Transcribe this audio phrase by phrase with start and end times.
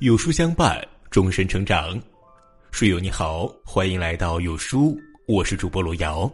[0.00, 2.00] 有书相伴，终身成长。
[2.70, 4.98] 书友你好，欢迎来到有书，
[5.28, 6.30] 我是主播罗瑶。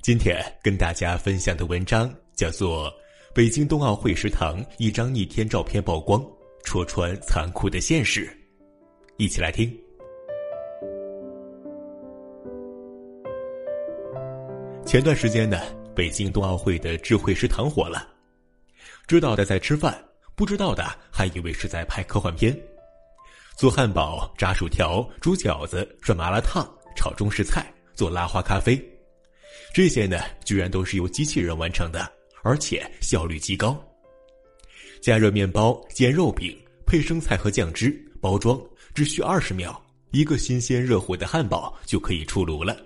[0.00, 2.88] 今天跟大家分享的文章叫做
[3.34, 6.24] 《北京冬奥会食堂一张逆天照片曝光，
[6.62, 8.26] 戳穿残酷的现实》，
[9.16, 9.68] 一起来听。
[14.86, 15.60] 前段时间呢，
[15.96, 18.06] 北京冬奥会的智慧食堂火了，
[19.08, 20.00] 知道的在吃饭。
[20.34, 22.58] 不知道的还以为是在拍科幻片，
[23.56, 28.82] 做汉堡、炸薯条、煮饺子、涮麻辣烫、炒中式菜、做拉花咖啡，
[29.74, 32.10] 这些呢居然都是由机器人完成的，
[32.42, 33.78] 而且效率极高。
[35.00, 38.60] 加热面包、煎肉饼、配生菜和酱汁、包装，
[38.94, 39.80] 只需二十秒，
[40.12, 42.76] 一个新鲜热乎的汉堡就可以出炉了。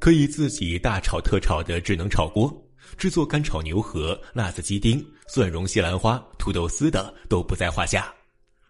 [0.00, 2.52] 可以自己大炒特炒的智能炒锅。
[2.96, 8.12] 制作干炒牛河、辣子鸡丁、蒜蓉西兰花、土豆丝等都不在话下。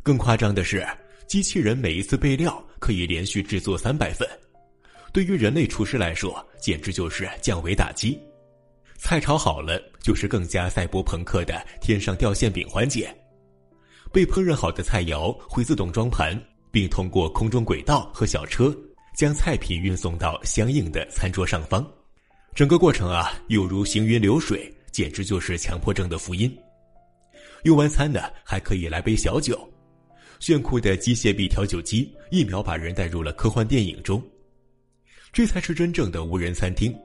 [0.02, 0.86] 更夸张的是，
[1.26, 4.28] 机器人每一次备料可以连续制作三百份，
[5.12, 8.18] 对于人类厨师来说，简直就是降维打击。
[8.96, 13.14] 菜炒好了，就是更加赛博朋克的天上掉馅饼环节。
[14.12, 18.74] 被烹饪好的菜肴会自动装盘，并通过空中轨道和小车
[19.16, 21.84] 将菜品运送到相应的餐桌上方。
[22.54, 26.56] 整个过程啊，犹如行云流水，简直就是强迫症的福音。
[27.64, 29.68] 用完餐呢，还可以来杯小酒，
[30.38, 34.22] 炫酷的机械臂调酒机一秒把人带入了科幻电影中。
[35.32, 36.96] 这才是真正的无人餐厅，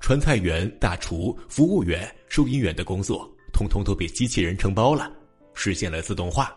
[0.00, 5.08] 传菜员、大厨、服务员、收银员的工作，通通都被机器人承包了，
[5.54, 6.52] 实现了自动化。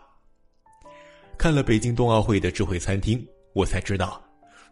[1.38, 4.20] 看了北京冬奥会的智慧餐厅，我才知道，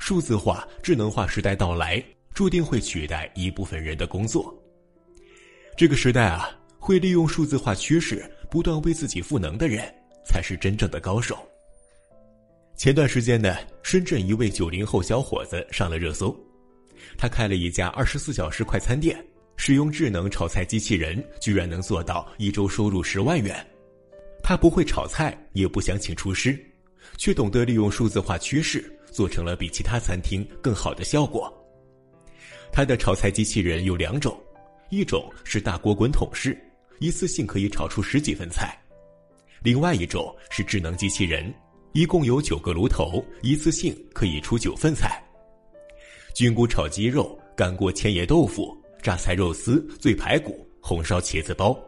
[0.01, 2.05] 数字化、智能化时代到来。
[2.41, 4.59] 注定会取代一部分人的工作。
[5.77, 9.85] 这个时代啊，会利用数字化趋势不断为自己赋能的人，
[10.25, 11.37] 才是真正的高手。
[12.79, 16.35] 前段时间呢，深圳一位九零后小伙子上了热搜，
[17.19, 19.23] 他开了一家二十四小时快餐店，
[19.59, 23.55] 使用智能炒菜机器人，居然能做到一周收入十万元。
[24.43, 26.59] 他不会炒菜，也不想请厨师，
[27.19, 31.55] 却懂得利用数字化趋势，做成了比其他餐厅更好的效果。
[32.81, 34.35] 它的炒菜机器人有两种，
[34.89, 36.59] 一种是大锅滚筒式，
[36.99, 38.69] 一次性可以炒出十几份菜；
[39.63, 41.55] 另外一种是智能机器人，
[41.93, 45.23] 一共有九个炉头，一次性可以出九份菜。
[46.35, 51.79] 菌菇炒鸡肉、干锅千叶豆腐、榨菜肉丝、醉排骨、红烧茄子包，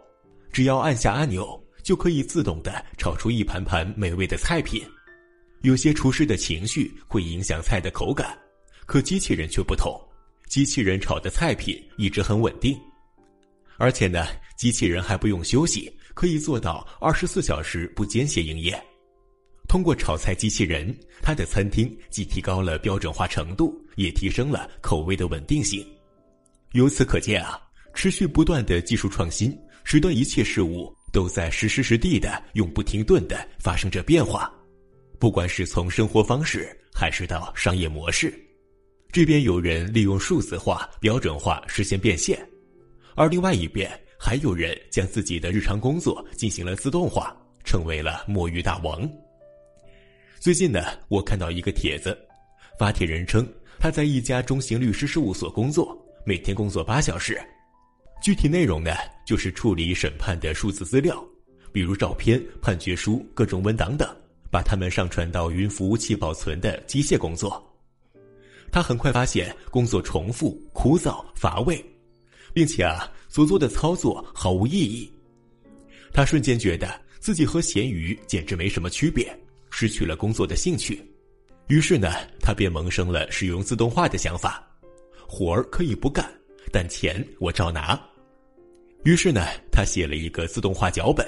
[0.53, 4.83] 只要按下按钮，就可以自动的炒出一盘盘美味的菜品。
[5.63, 8.39] 有些厨师的情绪会影响菜的口感，
[8.85, 9.99] 可机器人却不同。
[10.53, 12.79] 机器人炒的菜品一直很稳定，
[13.79, 18.79] 而且呢，机器人还不用休息，可以做到二十四小时不间歇营业。
[19.67, 25.83] 通过炒菜机器人，他的餐厅既提高了标准化程度，也提升了口味的稳定性。
[26.73, 27.59] 由此可见啊，
[27.95, 34.53] 持续不断的技术创新，使得一切事物都在实时实地的永不停顿的发生着变化，
[35.19, 38.39] 不管是从生活方式，还是到商业模式。
[39.13, 42.43] 这边有人利用数字化、标准化实现变现，
[43.15, 43.87] 而另外一边
[44.19, 49.07] 还有人将自己的日常工作进行了自动化，成为了摸鱼大王。
[50.41, 52.19] 最近呢，我看到一个帖子，
[52.79, 53.47] 发帖人称
[53.79, 55.95] 他在一家中型律师事务所工作，
[56.25, 57.39] 每天工作八小时，
[58.23, 58.95] 具体内容呢
[59.27, 61.23] 就是处理审判的数字资料，
[61.71, 64.09] 比如照片、判决书、各种文档等，
[64.51, 67.63] 把它们上传到云服务器保存的机械工作。
[68.73, 71.85] 他很快发现工作重复、枯燥、乏味，
[72.55, 75.13] 并且啊，所做的操作毫无意义。
[76.11, 79.31] 他瞬间觉得自己和咸鱼简直没什么区别，
[79.71, 81.07] 失去了工作的兴趣。
[81.69, 84.67] 于是呢，他便萌生了使用自动化的想法：
[85.29, 86.27] 活儿可以不干，
[86.73, 88.01] 但钱我照拿。
[89.05, 91.27] 于是呢，他写了一个自动化脚本，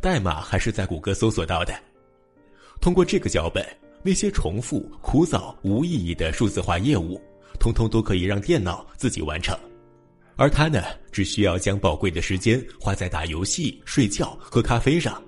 [0.00, 1.78] 代码还是在谷歌搜索到的。
[2.80, 3.62] 通过这个脚本。
[4.02, 7.20] 那些重复、枯燥、无意义的数字化业务，
[7.58, 9.58] 通通都可以让电脑自己完成，
[10.36, 15.20] 而他呢，只需要将宝贵的时间花在打游戏、睡觉、喝咖啡上，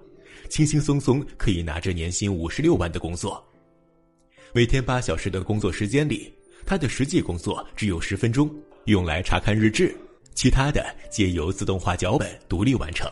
[0.48, 3.44] 轻轻松松可以拿着年薪五十六万的工作。
[4.52, 6.32] 每天八小时的工作时间里，
[6.64, 8.50] 他的实际工作只有十分钟，
[8.84, 9.94] 用来查看日志，
[10.34, 13.10] 其他的皆由自动化脚本独立完成。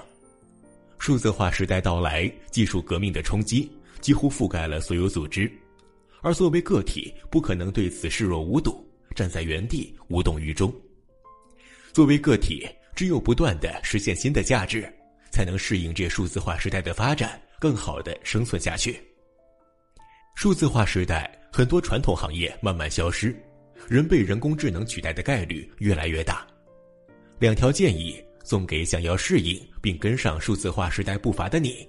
[0.99, 3.71] 数字化时代到来，技术革命的冲击。
[4.01, 5.51] 几乎覆盖了所有组织，
[6.23, 10.73] 而作为个体，不可能对此视若无睹，站在原地无动于衷。
[11.93, 14.93] 作为个体，只有不断的实现新的价值，
[15.31, 19.01] 才能适应这数字化时代的发展，更好的生存下去。
[20.35, 23.35] 数字化时代，很多传统行业慢慢消失，
[23.89, 26.47] 人被人工智能取代的概率越来越大。
[27.41, 31.89] 两条建议送给想要适应并跟上数字化时代步伐的你：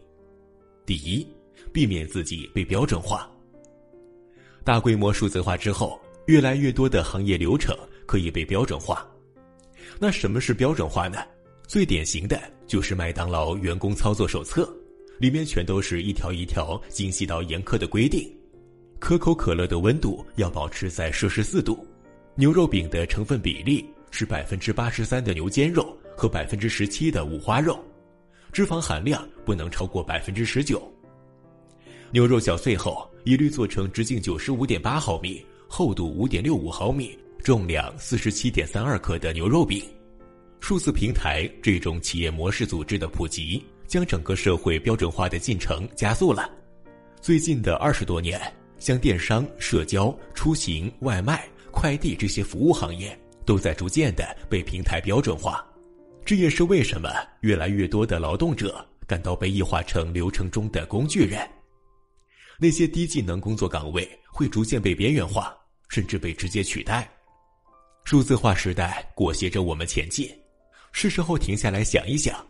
[0.85, 1.27] 第一，
[1.71, 3.29] 避免自己被标准化。
[4.63, 7.75] 大规模数字化之后，越来越多的行业流程
[8.05, 9.07] 可以被标准化。
[9.99, 11.19] 那什么是标准化呢？
[11.67, 14.71] 最典型的就是麦当劳员工操作手册，
[15.19, 18.31] 里面全都是一条一条精细到严苛的规定。
[18.99, 21.87] 可口可乐的温度要保持在摄氏四度，
[22.35, 27.79] 牛肉饼的成分比例是百分之八十三的牛肩肉和百分之十七的五花肉，
[28.51, 30.91] 脂肪含量不能超过百分之十九。
[32.11, 39.83] 牛肉搅碎后，一律做成直径九十五点八毫米、厚度五点六五毫米、重量四十七点三二克的牛肉饼。
[40.59, 46.49] 数字平台这种企业模式组织的普及，将整个社会标准化的进程加速了。
[47.21, 48.39] 最近的二十多年。
[48.79, 55.61] 像电商、社交、出行、外卖、快递这些服务行业，都在逐渐的被平台标准化。
[56.23, 57.09] 这也是为什么
[57.41, 61.45] 越来越多的劳动者感到被异化成流程中的工具人。
[62.61, 65.57] 那些低技能工作岗位会逐渐被边缘化，
[65.87, 67.09] 甚至被直接取代。
[68.03, 70.29] 数字化时代裹挟着我们前进，
[70.91, 72.45] 是时候停下来想一想，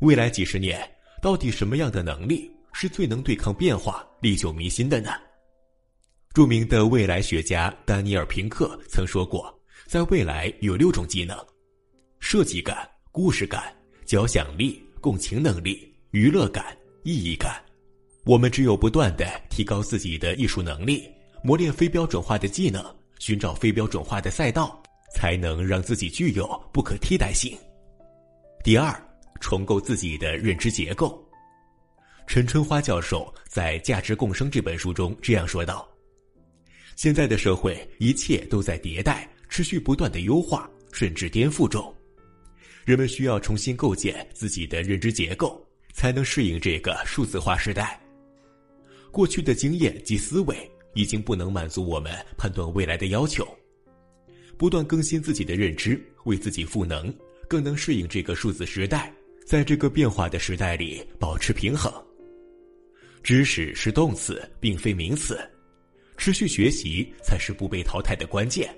[0.00, 0.80] 未来几十年
[1.22, 5.12] 到底什么样的能力是最能对抗变化、历久弥新的呢？
[6.32, 9.56] 著名的未来学家丹尼尔·平克曾说过，
[9.86, 11.36] 在未来有六种技能：
[12.18, 13.72] 设计感、故事感、
[14.06, 17.62] 交响力、共情能力、娱乐感、意义感。
[18.24, 21.10] 我们只有不断的提高自己的艺术能力，
[21.42, 22.84] 磨练非标准化的技能，
[23.18, 24.80] 寻找非标准化的赛道，
[25.14, 27.56] 才能让自己具有不可替代性。
[28.62, 28.94] 第二，
[29.40, 31.26] 重构自己的认知结构。
[32.26, 35.88] 陈春花教授在《价值共生》这本书中这样说道。
[36.96, 41.92] 现在的社会，一切都在迭代、持续不断的优化，甚至颠覆中。
[42.84, 47.98] 人们需要重新构建自己的认知结构，才能适应这个数字化时代。
[49.10, 50.56] 过去的经验及思维
[50.94, 53.46] 已经不能满足我们判断未来的要求。
[54.56, 57.12] 不断更新自己的认知，为自己赋能，
[57.48, 59.12] 更能适应这个数字时代。
[59.46, 61.92] 在这个变化的时代里，保持平衡。
[63.22, 65.38] 知识是动词，并非名词。
[66.16, 68.72] 持续学习才是不被淘汰的关键。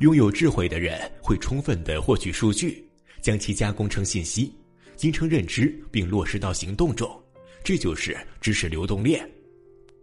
[0.00, 2.86] 拥有智慧的人会充分的获取数据，
[3.22, 4.54] 将其加工成信息，
[4.96, 7.10] 形成认知，并落实到行动中。
[7.66, 9.28] 这就是知识流动链。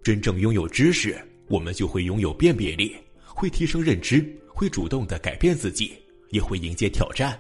[0.04, 1.18] 真正拥有知识，
[1.48, 2.94] 我们就会拥有辨别力，
[3.24, 5.94] 会提升认知，会主动的改变自己，
[6.32, 7.40] 也会迎接挑战。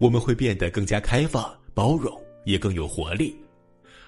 [0.00, 2.12] 我们会变得更加开放、包容，
[2.44, 3.36] 也更有活力。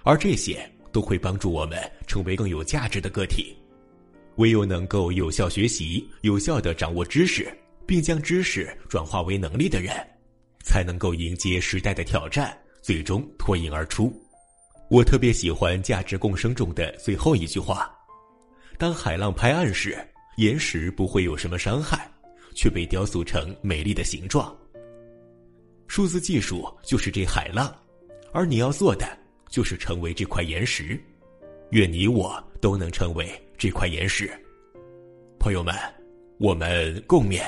[0.03, 3.55] 而这些都会帮助我们成为更有价值的个体。
[4.38, 7.47] 唯有能够有效学习、有效的掌握知识，
[7.87, 9.94] 并将知识转化为能力的人，
[10.64, 14.12] 才能够迎接时代的挑战，最终脱颖而出。
[14.88, 17.92] 我特别喜欢《价值共生》中的最后一句话
[18.78, 19.98] ：“当海浪拍岸时，
[20.36, 22.08] 岩石不会有什么伤害，
[22.54, 24.56] 却被雕塑成美丽的形状。”
[25.88, 27.74] 数字技术就是这海浪，
[28.32, 29.06] 而你要做的
[29.48, 31.00] 就是成为这块岩石。
[31.70, 33.28] 愿你我都能成为。
[33.58, 34.31] 这块岩石，
[35.40, 35.74] 朋友们，
[36.38, 37.43] 我们共勉。